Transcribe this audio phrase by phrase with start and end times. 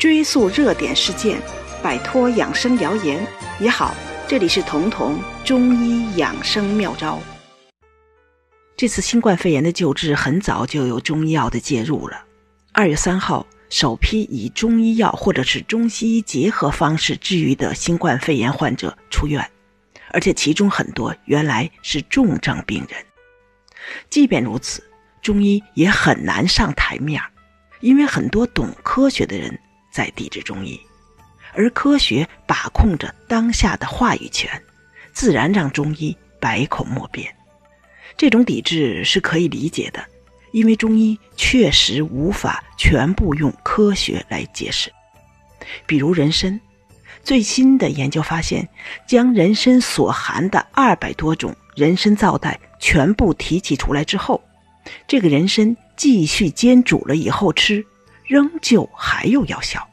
[0.00, 1.38] 追溯热点事件，
[1.82, 3.22] 摆脱养生谣言。
[3.58, 3.94] 你好，
[4.26, 7.20] 这里是彤彤中医养生妙招。
[8.78, 12.24] 这次新冠肺炎的救治很早就有中医药的介入了。
[12.72, 19.46] 二月三号，首批以中医药或者是中西医结合方式治愈的新冠肺炎患者出院，
[20.12, 22.98] 而且其中很多原来是重症病人。
[24.08, 24.82] 即便如此，
[25.20, 27.20] 中医也很难上台面，
[27.80, 29.60] 因为很多懂科学的人
[29.90, 30.80] 在抵制中医，
[31.52, 34.50] 而科学把控着当下的话语权，
[35.12, 37.34] 自然让中医百口莫辩。
[38.16, 40.04] 这种抵制是可以理解的，
[40.52, 44.92] 因为中医确实无法全部用科学来解释。
[45.86, 46.60] 比如人参，
[47.22, 48.68] 最新的研究发现，
[49.06, 54.42] 将人参所含的二百多种人参皂苷全部提取出来之后，
[55.06, 57.84] 这个人参继续煎煮了以后吃，
[58.30, 59.84] 仍旧还有药效。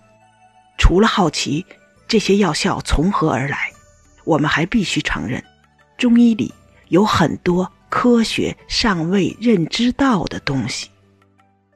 [0.77, 1.65] 除了好奇
[2.07, 3.71] 这些药效从何而来，
[4.25, 5.43] 我们还必须承认，
[5.97, 6.53] 中医里
[6.89, 7.71] 有很多。
[7.89, 10.89] 科学尚未认知到的东西，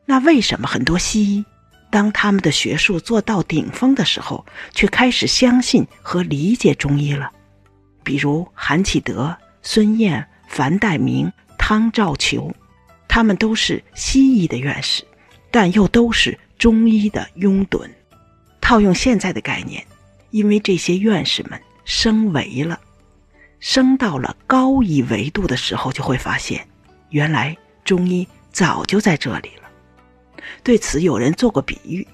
[0.06, 1.46] 那为什么很多西医，
[1.90, 7.32] 当他们的学术做到顶峰的时候，却开始相信和理解中医了？
[8.04, 12.54] 比如韩启德、孙燕、樊代明、汤兆球，
[13.08, 15.06] 他们都是西医的院士，
[15.50, 17.90] 但又都是中医的拥趸。
[18.62, 19.84] 套用现在的概念，
[20.30, 22.80] 因为这些院士们升维了。
[23.60, 26.68] 升到了高一维度的时候，就会发现，
[27.10, 29.68] 原来中医早就在这里了。
[30.62, 32.08] 对此，有人做过比喻：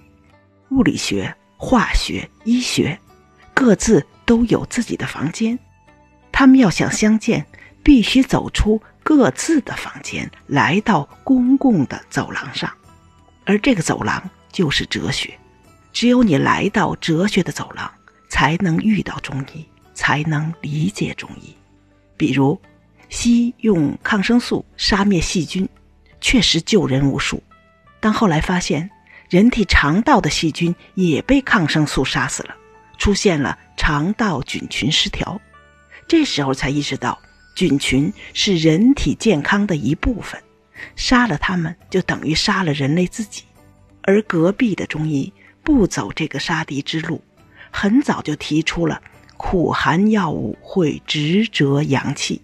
[0.70, 2.98] 物理学、化学、医学，
[3.54, 5.60] 各自都有自己的房间，
[6.32, 7.46] 他们要想相见，
[7.84, 12.72] 必须走出各自的房间，来到公共的走廊上，
[13.44, 15.38] 而这个走廊就是哲学。
[15.94, 17.92] 只有你来到哲学的走廊，
[18.28, 19.64] 才能遇到中医。
[19.94, 21.56] 才能理解中医，
[22.16, 22.62] 比如
[23.10, 25.68] 西医用抗生素杀灭细菌，
[26.22, 27.42] 确实救人无数。
[28.00, 28.88] 但后来发现，
[29.28, 32.56] 人体肠道的细菌也被抗生素杀死了，
[33.00, 35.42] 出现了肠道菌群失调。
[36.08, 37.20] 这时候才意识到，
[37.56, 40.40] 菌群是人体健康的一部分，
[40.96, 43.42] 杀了它们就等于杀了人类自己。
[44.08, 45.32] 而隔壁的中医
[45.64, 47.22] 不走这个杀敌之路，
[47.70, 49.02] 很早就提出了。
[49.36, 52.42] 苦寒药物会直折阳气，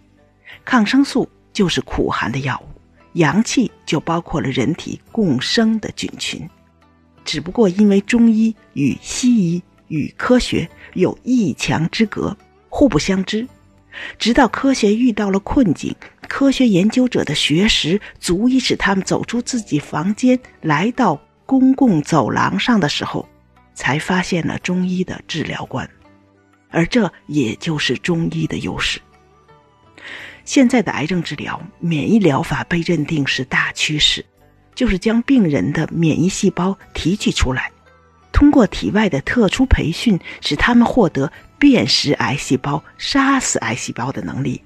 [0.65, 2.81] 抗生素就是苦寒的药物，
[3.13, 6.47] 阳气就包括了人体共生的菌群。
[7.23, 12.37] 只不过因为中医与西医与科学有一墙之隔，
[12.67, 13.47] 互不相知。
[14.19, 15.95] 直到科学遇到了困境，
[16.27, 23.27] 科学研究者的学识足以使他们走出自己房间，来到公共走廊上的时候，
[23.73, 25.89] 才发现了中医的治疗观。
[26.69, 28.99] 而这也就是中医的优势。
[30.43, 34.25] 现在的癌症治疗，免疫疗法被认定是大趋势，
[34.73, 37.71] 就是将病人的免疫细胞提取出来，
[38.31, 44.59] 通过体外的特殊培训，使他们获得辨识癌细胞、杀死癌细胞的能力，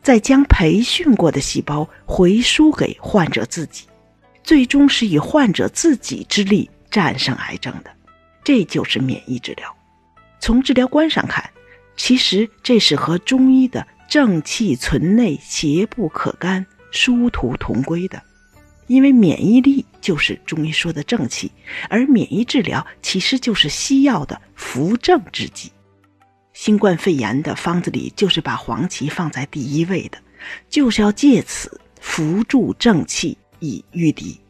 [0.00, 3.87] 再将培训过的细胞回输给患者自己，
[4.48, 7.90] 最终是以患者自己之力战胜癌症的。
[8.42, 9.76] 这就是免疫治疗。
[10.40, 11.50] 从治疗观上看，
[11.98, 18.22] 其实这是和中医的正气存内、邪不可干殊途同归的。
[18.86, 21.52] 因为免疫力就是中医说的正气，
[21.90, 25.70] 而免疫治疗其实就是西药的扶正之剂。
[26.54, 30.16] 新冠肺炎的方子里就是把黄芪放在第一位的，
[30.70, 34.40] 就是要借此扶助正气以御敌。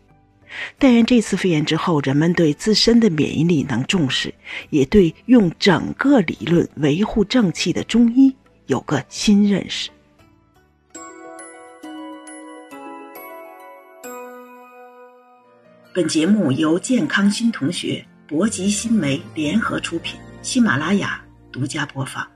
[0.78, 4.32] 但愿这次肺炎之后，人们对自身的免疫力能重视，
[4.70, 8.34] 也对用整个理论维护正气的中医
[8.66, 9.90] 有个新认识。
[15.94, 21.20] 本节目由健康新同学、博吉新媒联合出品，喜马拉雅
[21.50, 22.26] 独家播放。